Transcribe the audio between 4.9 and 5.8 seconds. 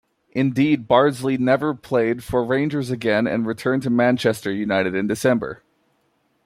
in December.